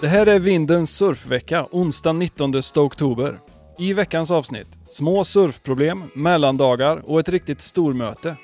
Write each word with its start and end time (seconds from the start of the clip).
Det 0.00 0.06
här 0.06 0.26
är 0.26 0.38
Vindens 0.38 0.96
surfvecka, 0.96 1.66
onsdag 1.70 2.12
19 2.12 2.52
oktober. 2.76 3.38
I 3.78 3.92
veckans 3.92 4.30
avsnitt, 4.30 4.66
små 4.88 5.24
surfproblem, 5.24 6.02
mellandagar 6.14 7.02
och 7.04 7.20
ett 7.20 7.28
riktigt 7.28 7.62
stormöte. 7.62 8.36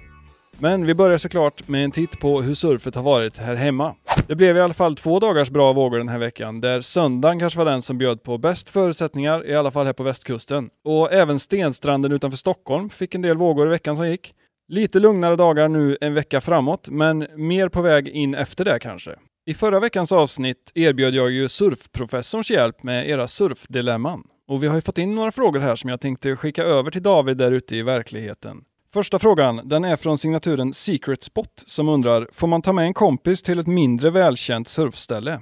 Men 0.58 0.86
vi 0.86 0.94
börjar 0.94 1.16
såklart 1.16 1.68
med 1.68 1.84
en 1.84 1.90
titt 1.90 2.20
på 2.20 2.42
hur 2.42 2.54
surfet 2.54 2.94
har 2.94 3.02
varit 3.02 3.38
här 3.38 3.54
hemma. 3.54 3.94
Det 4.26 4.34
blev 4.34 4.56
i 4.56 4.60
alla 4.60 4.74
fall 4.74 4.96
två 4.96 5.18
dagars 5.18 5.50
bra 5.50 5.72
vågor 5.72 5.98
den 5.98 6.08
här 6.08 6.18
veckan, 6.18 6.60
där 6.60 6.80
söndagen 6.80 7.38
kanske 7.38 7.58
var 7.58 7.66
den 7.66 7.82
som 7.82 7.98
bjöd 7.98 8.22
på 8.22 8.38
bäst 8.38 8.70
förutsättningar, 8.70 9.46
i 9.46 9.56
alla 9.56 9.70
fall 9.70 9.86
här 9.86 9.92
på 9.92 10.02
västkusten. 10.02 10.70
Och 10.84 11.12
även 11.12 11.38
Stenstranden 11.38 12.12
utanför 12.12 12.38
Stockholm 12.38 12.90
fick 12.90 13.14
en 13.14 13.22
del 13.22 13.36
vågor 13.36 13.66
i 13.66 13.70
veckan 13.70 13.96
som 13.96 14.08
gick. 14.08 14.34
Lite 14.68 14.98
lugnare 14.98 15.36
dagar 15.36 15.68
nu 15.68 15.98
en 16.00 16.14
vecka 16.14 16.40
framåt, 16.40 16.88
men 16.88 17.26
mer 17.36 17.68
på 17.68 17.82
väg 17.82 18.08
in 18.08 18.34
efter 18.34 18.64
det 18.64 18.78
kanske. 18.78 19.14
I 19.44 19.54
förra 19.54 19.80
veckans 19.80 20.12
avsnitt 20.12 20.72
erbjöd 20.74 21.14
jag 21.14 21.30
ju 21.30 21.48
surfprofessorns 21.48 22.50
hjälp 22.50 22.84
med 22.84 23.08
era 23.08 23.28
surfdilemman. 23.28 24.24
Och 24.48 24.62
vi 24.62 24.66
har 24.66 24.74
ju 24.74 24.80
fått 24.80 24.98
in 24.98 25.14
några 25.14 25.30
frågor 25.30 25.60
här 25.60 25.76
som 25.76 25.90
jag 25.90 26.00
tänkte 26.00 26.36
skicka 26.36 26.64
över 26.64 26.90
till 26.90 27.02
David 27.02 27.36
där 27.36 27.52
ute 27.52 27.76
i 27.76 27.82
verkligheten. 27.82 28.64
Första 28.92 29.18
frågan, 29.18 29.60
den 29.64 29.84
är 29.84 29.96
från 29.96 30.18
signaturen 30.18 30.72
Secret 30.72 31.22
Spot 31.22 31.62
som 31.66 31.88
undrar, 31.88 32.28
får 32.32 32.46
man 32.46 32.62
ta 32.62 32.72
med 32.72 32.84
en 32.84 32.94
kompis 32.94 33.42
till 33.42 33.58
ett 33.58 33.66
mindre 33.66 34.10
välkänt 34.10 34.68
surfställe? 34.68 35.40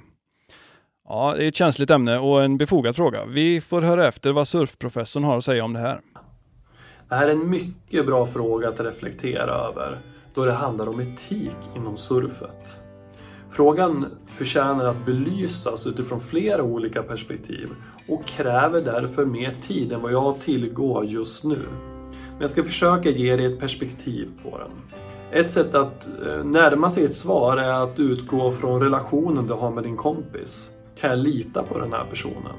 Ja, 1.07 1.33
det 1.37 1.43
är 1.43 1.47
ett 1.47 1.55
känsligt 1.55 1.89
ämne 1.89 2.19
och 2.19 2.43
en 2.43 2.57
befogad 2.57 2.95
fråga. 2.95 3.25
Vi 3.25 3.61
får 3.61 3.81
höra 3.81 4.07
efter 4.07 4.31
vad 4.31 4.47
surfprofessorn 4.47 5.23
har 5.23 5.37
att 5.37 5.45
säga 5.45 5.63
om 5.63 5.73
det 5.73 5.79
här. 5.79 6.01
Det 7.09 7.15
här 7.15 7.27
är 7.27 7.31
en 7.31 7.49
mycket 7.49 8.05
bra 8.05 8.25
fråga 8.25 8.69
att 8.69 8.79
reflektera 8.79 9.53
över 9.53 9.99
då 10.33 10.45
det 10.45 10.53
handlar 10.53 10.87
om 10.87 10.99
etik 10.99 11.57
inom 11.75 11.97
surfet. 11.97 12.90
Frågan 13.51 14.05
förtjänar 14.27 14.85
att 14.85 15.05
belysas 15.05 15.87
utifrån 15.87 16.19
flera 16.19 16.63
olika 16.63 17.03
perspektiv 17.03 17.69
och 18.07 18.25
kräver 18.25 18.81
därför 18.81 19.25
mer 19.25 19.53
tid 19.61 19.91
än 19.91 20.01
vad 20.01 20.11
jag 20.11 20.21
har 20.21 20.33
tillgå 20.33 21.03
just 21.03 21.43
nu. 21.43 21.59
Men 22.31 22.41
jag 22.41 22.49
ska 22.49 22.63
försöka 22.63 23.09
ge 23.09 23.35
dig 23.35 23.45
ett 23.45 23.59
perspektiv 23.59 24.29
på 24.43 24.57
den. 24.57 24.71
Ett 25.31 25.51
sätt 25.51 25.75
att 25.75 26.09
eh, 26.27 26.43
närma 26.43 26.89
sig 26.89 27.05
ett 27.05 27.15
svar 27.15 27.57
är 27.57 27.83
att 27.83 27.99
utgå 27.99 28.51
från 28.51 28.81
relationen 28.81 29.47
du 29.47 29.53
har 29.53 29.71
med 29.71 29.83
din 29.83 29.97
kompis. 29.97 30.71
Kan 30.99 31.09
jag 31.09 31.19
lita 31.19 31.63
på 31.63 31.79
den 31.79 31.93
här 31.93 32.05
personen? 32.09 32.55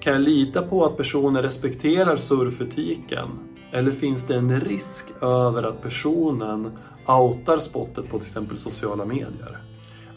Kan 0.00 0.12
jag 0.12 0.22
lita 0.22 0.62
på 0.62 0.84
att 0.84 0.96
personen 0.96 1.42
respekterar 1.42 2.16
surfetiken? 2.16 3.28
Eller 3.72 3.90
finns 3.90 4.26
det 4.26 4.34
en 4.34 4.60
risk 4.60 5.22
över 5.22 5.62
att 5.62 5.82
personen 5.82 6.70
outar 7.06 7.58
spottet 7.58 8.10
på 8.10 8.18
till 8.18 8.26
exempel 8.26 8.56
sociala 8.56 9.04
medier? 9.04 9.69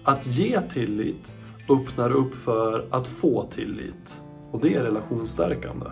Att 0.04 0.28
ge 0.28 0.62
tillit 0.62 1.34
öppnar 1.70 2.12
upp 2.12 2.36
för 2.36 2.88
att 2.92 3.08
få 3.08 3.44
tillit. 3.44 4.22
Och 4.52 4.62
det 4.62 4.74
är 4.76 4.84
relationsstärkande. 4.84 5.86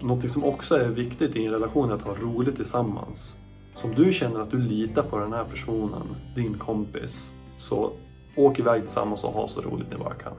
Något 0.00 0.30
som 0.30 0.44
också 0.44 0.76
är 0.76 0.88
viktigt 0.88 1.36
i 1.36 1.44
en 1.44 1.52
relation 1.52 1.90
är 1.90 1.94
att 1.94 2.02
ha 2.02 2.14
roligt 2.14 2.56
tillsammans. 2.56 3.36
Så 3.74 3.88
om 3.88 3.94
du 3.94 4.12
känner 4.12 4.40
att 4.40 4.50
du 4.50 4.58
litar 4.58 5.02
på 5.02 5.18
den 5.18 5.32
här 5.32 5.44
personen, 5.44 6.16
din 6.34 6.54
kompis, 6.54 7.32
så 7.58 7.92
åk 8.36 8.58
iväg 8.58 8.82
tillsammans 8.82 9.24
och 9.24 9.32
ha 9.32 9.48
så 9.48 9.60
roligt 9.60 9.90
ni 9.90 9.96
bara 9.96 10.14
kan. 10.14 10.32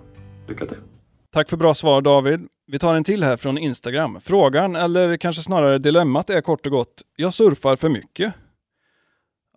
Lycka 0.47 0.66
till! 0.66 0.78
Tack 1.33 1.50
för 1.50 1.58
bra 1.58 1.73
svar 1.73 2.02
David. 2.02 2.47
Vi 2.67 2.80
tar 2.80 2.95
en 2.95 3.03
till 3.03 3.23
här 3.23 3.38
från 3.38 3.58
Instagram. 3.58 4.19
Frågan, 4.22 4.75
eller 4.75 5.17
kanske 5.17 5.41
snarare 5.41 5.78
dilemmat, 5.78 6.30
är 6.30 6.41
kort 6.41 6.66
och 6.66 6.72
gott, 6.72 7.02
jag 7.16 7.33
surfar 7.33 7.75
för 7.75 7.89
mycket. 7.89 8.33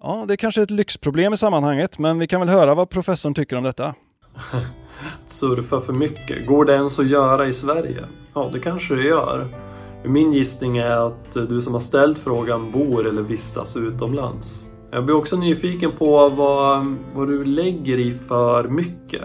Ja, 0.06 0.24
det 0.28 0.34
är 0.34 0.36
kanske 0.36 0.62
ett 0.62 0.70
lyxproblem 0.70 1.32
i 1.32 1.36
sammanhanget, 1.36 1.98
men 1.98 2.18
vi 2.18 2.26
kan 2.26 2.40
väl 2.40 2.48
höra 2.48 2.74
vad 2.74 2.90
professorn 2.90 3.34
tycker 3.34 3.56
om 3.56 3.64
detta. 3.64 3.94
Surfa 5.26 5.80
för 5.80 5.92
mycket, 5.92 6.46
går 6.46 6.64
det 6.64 6.74
ens 6.74 6.98
att 6.98 7.06
göra 7.06 7.46
i 7.46 7.52
Sverige? 7.52 8.04
Ja, 8.34 8.50
det 8.52 8.60
kanske 8.60 8.94
det 8.94 9.02
gör. 9.02 9.48
Min 10.04 10.32
gissning 10.32 10.78
är 10.78 11.06
att 11.06 11.32
du 11.32 11.60
som 11.60 11.72
har 11.72 11.80
ställt 11.80 12.18
frågan 12.18 12.70
bor 12.70 13.08
eller 13.08 13.22
vistas 13.22 13.76
utomlands. 13.76 14.66
Jag 14.90 15.04
blir 15.04 15.16
också 15.16 15.36
nyfiken 15.36 15.92
på 15.98 16.28
vad, 16.28 16.96
vad 17.14 17.28
du 17.28 17.44
lägger 17.44 17.98
i 17.98 18.12
för 18.12 18.68
mycket. 18.68 19.22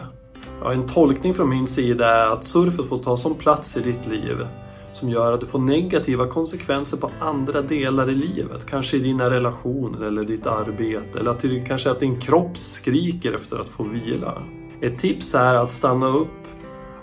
Ja, 0.62 0.73
en 0.73 0.88
tolkning 0.88 1.34
från 1.34 1.50
min 1.50 1.68
sida 1.68 2.07
är 2.07 2.28
att 2.28 2.44
surfet 2.44 2.85
får 2.85 2.97
ta 2.97 3.18
sån 3.18 3.35
plats 3.35 3.78
i 3.78 3.81
ditt 3.81 4.07
liv 4.07 4.47
som 4.91 5.09
gör 5.09 5.33
att 5.33 5.39
du 5.39 5.45
får 5.45 5.59
negativa 5.59 6.27
konsekvenser 6.27 6.97
på 6.97 7.11
andra 7.19 7.61
delar 7.61 8.09
i 8.09 8.13
livet. 8.13 8.66
Kanske 8.66 8.97
i 8.97 9.00
dina 9.00 9.29
relationer 9.29 10.05
eller 10.05 10.23
ditt 10.23 10.45
arbete. 10.45 11.19
Eller 11.19 11.31
att 11.31 11.41
det, 11.41 11.59
kanske 11.59 11.91
att 11.91 12.00
din 12.00 12.19
kropp 12.19 12.57
skriker 12.57 13.33
efter 13.33 13.57
att 13.57 13.69
få 13.69 13.83
vila. 13.83 14.41
Ett 14.81 15.00
tips 15.00 15.35
är 15.35 15.55
att 15.55 15.72
stanna 15.72 16.07
upp 16.07 16.27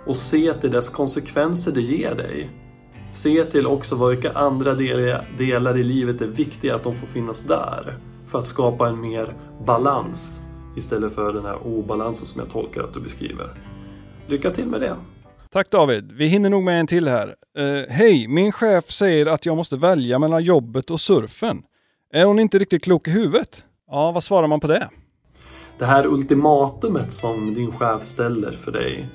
och 0.06 0.16
se 0.16 0.52
till 0.52 0.70
dess 0.70 0.88
konsekvenser 0.88 1.72
det 1.72 1.80
ger 1.80 2.14
dig. 2.14 2.50
Se 3.10 3.44
till 3.44 3.66
också 3.66 4.08
vilka 4.08 4.32
andra 4.32 4.74
delar 5.38 5.76
i 5.76 5.84
livet 5.84 6.22
är 6.22 6.26
viktiga 6.26 6.74
att 6.74 6.84
de 6.84 6.94
får 6.94 7.06
finnas 7.06 7.44
där. 7.44 7.98
För 8.26 8.38
att 8.38 8.47
skapa 8.47 8.88
en 8.88 9.00
mer 9.00 9.34
balans 9.66 10.47
istället 10.76 11.14
för 11.14 11.32
den 11.32 11.44
här 11.44 11.66
obalansen 11.66 12.26
som 12.26 12.41
jag 12.41 12.50
tolkar 12.50 12.82
att 12.82 12.94
du 12.94 13.00
beskriver. 13.00 13.54
Lycka 14.26 14.50
till 14.50 14.66
med 14.66 14.80
det! 14.80 14.97
Tack 15.51 15.71
David. 15.71 16.12
Vi 16.12 16.27
hinner 16.27 16.51
nog 16.51 16.62
med 16.62 16.81
en 16.81 16.87
till 16.87 17.09
här. 17.09 17.34
Uh, 17.59 17.84
Hej, 17.89 18.29
min 18.29 18.53
chef 18.53 18.91
säger 18.91 19.27
att 19.27 19.47
jag 19.47 19.57
måste 19.57 19.77
välja 19.77 20.19
mellan 20.19 20.43
jobbet 20.43 20.91
och 20.91 21.01
surfen. 21.01 21.62
Är 22.12 22.25
hon 22.25 22.39
inte 22.39 22.59
riktigt 22.59 22.84
klok 22.84 23.09
i 23.09 23.11
huvudet? 23.11 23.67
Ja, 23.91 24.12
vad 24.12 24.23
svarar 24.23 24.47
man 24.47 24.61
på 24.61 24.67
det? 24.67 24.89
Det 25.79 25.84
här 25.84 26.07
ultimatumet 26.07 27.12
som 27.12 27.55
din 27.55 27.73
chef 27.73 28.05
ställer 28.05 28.53
för 28.53 28.73
dig 28.73 29.09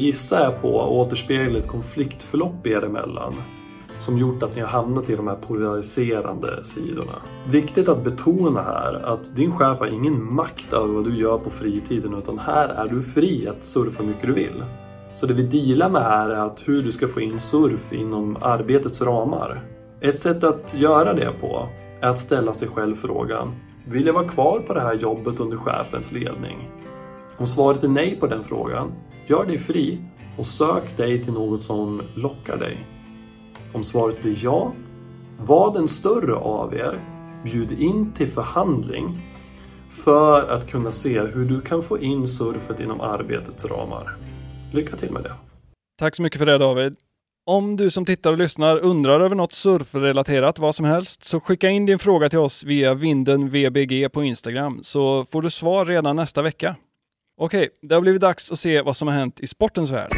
gissar 0.00 0.44
jag 0.44 0.62
på 0.62 0.68
återspeglar 0.68 1.60
ett 1.60 1.68
konfliktförlopp 1.68 2.66
er 2.66 2.84
emellan 2.84 3.34
som 3.98 4.18
gjort 4.18 4.42
att 4.42 4.56
ni 4.56 4.60
har 4.60 4.68
hamnat 4.68 5.10
i 5.10 5.16
de 5.16 5.28
här 5.28 5.36
polariserande 5.36 6.64
sidorna. 6.64 7.22
Viktigt 7.48 7.88
att 7.88 8.04
betona 8.04 8.62
här 8.62 8.94
att 8.94 9.36
din 9.36 9.52
chef 9.52 9.78
har 9.78 9.86
ingen 9.86 10.34
makt 10.34 10.72
över 10.72 10.94
vad 10.94 11.04
du 11.04 11.16
gör 11.16 11.38
på 11.38 11.50
fritiden 11.50 12.14
utan 12.14 12.38
här 12.38 12.68
är 12.68 12.88
du 12.88 13.02
fri 13.02 13.48
att 13.48 13.64
surfa 13.64 14.02
hur 14.02 14.08
mycket 14.08 14.26
du 14.26 14.32
vill. 14.32 14.64
Så 15.14 15.26
det 15.26 15.34
vi 15.34 15.42
dealar 15.42 15.90
med 15.90 16.02
här 16.02 16.30
är 16.30 16.40
att 16.40 16.68
hur 16.68 16.82
du 16.82 16.92
ska 16.92 17.08
få 17.08 17.20
in 17.20 17.40
surf 17.40 17.92
inom 17.92 18.36
arbetets 18.40 19.02
ramar. 19.02 19.62
Ett 20.00 20.18
sätt 20.18 20.44
att 20.44 20.74
göra 20.74 21.14
det 21.14 21.32
på 21.40 21.68
är 22.00 22.08
att 22.08 22.18
ställa 22.18 22.54
sig 22.54 22.68
själv 22.68 22.94
frågan 22.94 23.54
Vill 23.84 24.06
jag 24.06 24.14
vara 24.14 24.28
kvar 24.28 24.60
på 24.60 24.74
det 24.74 24.80
här 24.80 24.94
jobbet 24.94 25.40
under 25.40 25.56
chefens 25.56 26.12
ledning? 26.12 26.68
Om 27.38 27.46
svaret 27.46 27.84
är 27.84 27.88
nej 27.88 28.16
på 28.20 28.26
den 28.26 28.44
frågan, 28.44 28.92
gör 29.26 29.46
dig 29.46 29.58
fri 29.58 29.98
och 30.38 30.46
sök 30.46 30.96
dig 30.96 31.24
till 31.24 31.32
något 31.32 31.62
som 31.62 32.02
lockar 32.14 32.56
dig. 32.56 32.86
Om 33.72 33.84
svaret 33.84 34.22
blir 34.22 34.44
ja, 34.44 34.72
var 35.38 35.74
den 35.74 35.88
större 35.88 36.34
av 36.34 36.74
er, 36.74 37.00
bjud 37.44 37.72
in 37.72 38.12
till 38.12 38.28
förhandling 38.28 39.20
för 39.90 40.50
att 40.50 40.70
kunna 40.70 40.92
se 40.92 41.20
hur 41.20 41.44
du 41.44 41.60
kan 41.60 41.82
få 41.82 41.98
in 41.98 42.26
surfet 42.26 42.80
inom 42.80 43.00
arbetets 43.00 43.64
ramar. 43.64 44.16
Lycka 44.72 44.96
till 44.96 45.10
med 45.10 45.22
det! 45.22 45.34
Tack 45.98 46.16
så 46.16 46.22
mycket 46.22 46.38
för 46.38 46.46
det 46.46 46.58
David! 46.58 46.96
Om 47.46 47.76
du 47.76 47.90
som 47.90 48.04
tittar 48.04 48.32
och 48.32 48.38
lyssnar 48.38 48.78
undrar 48.78 49.20
över 49.20 49.36
något 49.36 49.52
surfrelaterat, 49.52 50.58
vad 50.58 50.74
som 50.74 50.84
helst, 50.84 51.24
så 51.24 51.40
skicka 51.40 51.68
in 51.68 51.86
din 51.86 51.98
fråga 51.98 52.28
till 52.28 52.38
oss 52.38 52.64
via 52.64 52.94
Vindenvbg 52.94 54.08
på 54.12 54.24
Instagram 54.24 54.82
så 54.82 55.24
får 55.24 55.42
du 55.42 55.50
svar 55.50 55.84
redan 55.84 56.16
nästa 56.16 56.42
vecka. 56.42 56.76
Okej, 57.40 57.68
det 57.82 57.94
har 57.94 58.02
blivit 58.02 58.20
dags 58.20 58.52
att 58.52 58.58
se 58.58 58.82
vad 58.82 58.96
som 58.96 59.08
har 59.08 59.14
hänt 59.14 59.40
i 59.40 59.46
sportens 59.46 59.90
värld. 59.90 60.12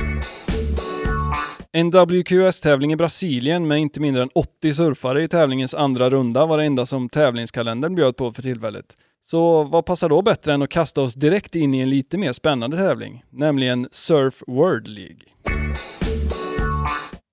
En 1.72 1.90
WQS-tävling 1.90 2.92
i 2.92 2.96
Brasilien 2.96 3.68
med 3.68 3.78
inte 3.78 4.00
mindre 4.00 4.22
än 4.22 4.28
80 4.34 4.74
surfare 4.74 5.22
i 5.22 5.28
tävlingens 5.28 5.74
andra 5.74 6.10
runda 6.10 6.46
var 6.46 6.58
det 6.58 6.64
enda 6.64 6.86
som 6.86 7.08
tävlingskalendern 7.08 7.94
bjöd 7.94 8.16
på 8.16 8.32
för 8.32 8.42
tillfället. 8.42 8.96
Så 9.24 9.64
vad 9.64 9.86
passar 9.86 10.08
då 10.08 10.22
bättre 10.22 10.54
än 10.54 10.62
att 10.62 10.70
kasta 10.70 11.02
oss 11.02 11.14
direkt 11.14 11.54
in 11.54 11.74
i 11.74 11.78
en 11.78 11.90
lite 11.90 12.18
mer 12.18 12.32
spännande 12.32 12.76
tävling, 12.76 13.24
nämligen 13.30 13.88
Surf 13.90 14.42
World 14.46 14.88
League. 14.88 15.20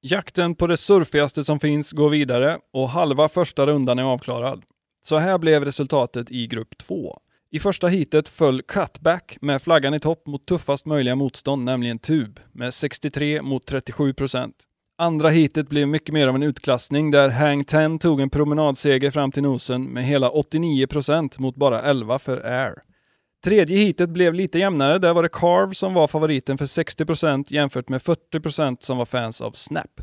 Jakten 0.01 0.55
på 0.55 0.67
det 0.67 0.77
surfigaste 0.77 1.43
som 1.43 1.59
finns 1.59 1.91
går 1.91 2.09
vidare 2.09 2.57
och 2.73 2.89
halva 2.89 3.29
första 3.29 3.65
rundan 3.65 3.99
är 3.99 4.03
avklarad. 4.03 4.63
Så 5.01 5.17
här 5.17 5.37
blev 5.37 5.65
resultatet 5.65 6.31
i 6.31 6.47
grupp 6.47 6.77
2. 6.77 7.19
I 7.51 7.59
första 7.59 7.87
heatet 7.87 8.27
föll 8.27 8.61
Cutback 8.61 9.37
med 9.41 9.61
flaggan 9.61 9.93
i 9.93 9.99
topp 9.99 10.27
mot 10.27 10.45
tuffast 10.45 10.85
möjliga 10.85 11.15
motstånd, 11.15 11.63
nämligen 11.63 11.99
Tube, 11.99 12.41
med 12.51 12.73
63 12.73 13.41
mot 13.41 13.65
37 13.65 14.13
procent. 14.13 14.55
Andra 15.01 15.29
heatet 15.29 15.69
blev 15.69 15.87
mycket 15.87 16.13
mer 16.13 16.27
av 16.27 16.35
en 16.35 16.43
utklassning 16.43 17.11
där 17.11 17.29
Hang 17.29 17.63
Ten 17.63 17.99
tog 17.99 18.21
en 18.21 18.29
promenadseger 18.29 19.11
fram 19.11 19.31
till 19.31 19.43
nosen 19.43 19.83
med 19.83 20.05
hela 20.05 20.29
89 20.29 20.87
procent 20.87 21.39
mot 21.39 21.55
bara 21.55 21.81
11 21.81 22.19
för 22.19 22.45
Air. 22.45 22.73
Tredje 23.43 23.77
heatet 23.77 24.09
blev 24.09 24.33
lite 24.33 24.59
jämnare, 24.59 24.97
där 24.97 25.13
var 25.13 25.23
det 25.23 25.29
Carve 25.29 25.73
som 25.73 25.93
var 25.93 26.07
favoriten 26.07 26.57
för 26.57 26.65
60 26.65 27.05
procent 27.05 27.51
jämfört 27.51 27.89
med 27.89 28.01
40 28.01 28.39
procent 28.39 28.83
som 28.83 28.97
var 28.97 29.05
fans 29.05 29.41
av 29.41 29.51
Snap. 29.51 30.01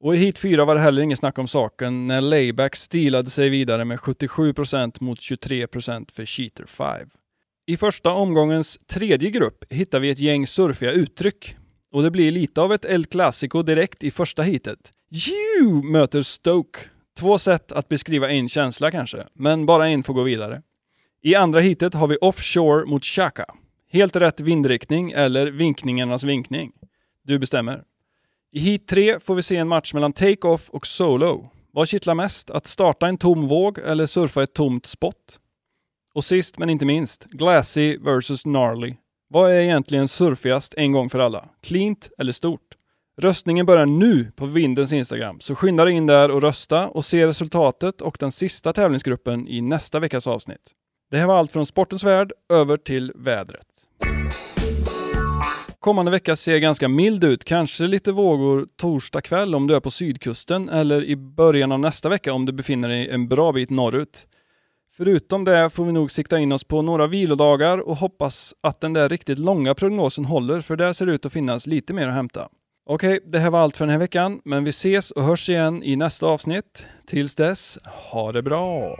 Och 0.00 0.14
i 0.14 0.18
hit 0.18 0.38
4 0.38 0.64
var 0.64 0.74
det 0.74 0.80
heller 0.80 1.02
inget 1.02 1.18
snack 1.18 1.38
om 1.38 1.48
saken 1.48 2.06
när 2.06 2.20
Layback 2.20 2.76
stilade 2.76 3.30
sig 3.30 3.48
vidare 3.48 3.84
med 3.84 3.98
77% 3.98 5.02
mot 5.02 5.18
23% 5.18 6.12
för 6.12 6.24
Cheater 6.24 6.64
5. 6.66 7.08
I 7.66 7.76
första 7.76 8.12
omgångens 8.12 8.78
tredje 8.86 9.30
grupp 9.30 9.64
hittar 9.72 10.00
vi 10.00 10.10
ett 10.10 10.20
gäng 10.20 10.46
surfiga 10.46 10.92
uttryck. 10.92 11.56
Och 11.94 12.02
det 12.02 12.10
blir 12.10 12.30
lite 12.30 12.60
av 12.60 12.72
ett 12.72 12.84
El 12.84 13.06
Clasico 13.06 13.62
direkt 13.62 14.04
i 14.04 14.10
första 14.10 14.42
heatet. 14.42 14.92
You 15.28 15.82
möter 15.82 16.22
Stoke. 16.22 16.80
Två 17.18 17.38
sätt 17.38 17.72
att 17.72 17.88
beskriva 17.88 18.30
en 18.30 18.48
känsla 18.48 18.90
kanske, 18.90 19.24
men 19.32 19.66
bara 19.66 19.88
en 19.88 20.02
får 20.02 20.14
gå 20.14 20.22
vidare. 20.22 20.62
I 21.22 21.34
andra 21.34 21.60
heatet 21.60 21.94
har 21.94 22.06
vi 22.06 22.16
Offshore 22.20 22.86
mot 22.86 23.04
Chaka. 23.04 23.44
Helt 23.90 24.16
rätt 24.16 24.40
vindriktning 24.40 25.10
eller 25.10 25.46
vinkningarnas 25.46 26.24
vinkning. 26.24 26.72
Du 27.22 27.38
bestämmer. 27.38 27.82
I 28.52 28.58
heat 28.58 28.86
3 28.86 29.20
får 29.20 29.34
vi 29.34 29.42
se 29.42 29.56
en 29.56 29.68
match 29.68 29.94
mellan 29.94 30.12
Take-Off 30.12 30.70
och 30.70 30.86
Solo. 30.86 31.50
Vad 31.72 31.88
kittlar 31.88 32.14
mest? 32.14 32.50
Att 32.50 32.66
starta 32.66 33.06
en 33.06 33.18
tom 33.18 33.48
våg 33.48 33.78
eller 33.78 34.06
surfa 34.06 34.42
ett 34.42 34.54
tomt 34.54 34.86
spot? 34.86 35.38
Och 36.14 36.24
sist 36.24 36.58
men 36.58 36.70
inte 36.70 36.86
minst, 36.86 37.24
Glassy 37.24 37.98
vs 37.98 38.42
Gnarly. 38.42 38.94
Vad 39.34 39.50
är 39.50 39.60
egentligen 39.60 40.08
surfigast 40.08 40.74
en 40.76 40.92
gång 40.92 41.10
för 41.10 41.18
alla? 41.18 41.48
Cleant 41.62 42.10
eller 42.18 42.32
stort? 42.32 42.74
Röstningen 43.20 43.66
börjar 43.66 43.86
nu 43.86 44.32
på 44.36 44.46
Vindens 44.46 44.92
Instagram, 44.92 45.40
så 45.40 45.54
skynda 45.54 45.84
dig 45.84 45.94
in 45.94 46.06
där 46.06 46.30
och 46.30 46.42
rösta 46.42 46.88
och 46.88 47.04
se 47.04 47.26
resultatet 47.26 48.00
och 48.00 48.16
den 48.20 48.32
sista 48.32 48.72
tävlingsgruppen 48.72 49.48
i 49.48 49.60
nästa 49.60 50.00
veckas 50.00 50.26
avsnitt. 50.26 50.72
Det 51.10 51.18
här 51.18 51.26
var 51.26 51.36
allt 51.36 51.52
från 51.52 51.66
sportens 51.66 52.04
värld 52.04 52.32
över 52.48 52.76
till 52.76 53.12
vädret. 53.14 53.66
Kommande 55.80 56.10
vecka 56.10 56.36
ser 56.36 56.58
ganska 56.58 56.88
mild 56.88 57.24
ut, 57.24 57.44
kanske 57.44 57.86
lite 57.86 58.12
vågor 58.12 58.66
torsdag 58.76 59.20
kväll 59.20 59.54
om 59.54 59.66
du 59.66 59.76
är 59.76 59.80
på 59.80 59.90
sydkusten 59.90 60.68
eller 60.68 61.04
i 61.04 61.16
början 61.16 61.72
av 61.72 61.80
nästa 61.80 62.08
vecka 62.08 62.32
om 62.32 62.46
du 62.46 62.52
befinner 62.52 62.88
dig 62.88 63.10
en 63.10 63.28
bra 63.28 63.52
bit 63.52 63.70
norrut. 63.70 64.26
Förutom 64.96 65.44
det 65.44 65.70
får 65.70 65.84
vi 65.84 65.92
nog 65.92 66.10
sikta 66.10 66.38
in 66.38 66.52
oss 66.52 66.64
på 66.64 66.82
några 66.82 67.06
vilodagar 67.06 67.78
och 67.78 67.96
hoppas 67.96 68.54
att 68.60 68.80
den 68.80 68.92
där 68.92 69.08
riktigt 69.08 69.38
långa 69.38 69.74
prognosen 69.74 70.24
håller, 70.24 70.60
för 70.60 70.76
där 70.76 70.92
ser 70.92 71.06
det 71.06 71.12
ut 71.12 71.26
att 71.26 71.32
finnas 71.32 71.66
lite 71.66 71.92
mer 71.92 72.06
att 72.06 72.14
hämta. 72.14 72.48
Okej, 72.86 73.20
det 73.26 73.38
här 73.38 73.50
var 73.50 73.60
allt 73.60 73.76
för 73.76 73.84
den 73.84 73.92
här 73.92 73.98
veckan, 73.98 74.40
men 74.44 74.64
vi 74.64 74.70
ses 74.70 75.10
och 75.10 75.22
hörs 75.22 75.48
igen 75.50 75.82
i 75.82 75.96
nästa 75.96 76.26
avsnitt. 76.26 76.86
Tills 77.06 77.34
dess, 77.34 77.78
ha 78.12 78.32
det 78.32 78.42
bra! 78.42 78.96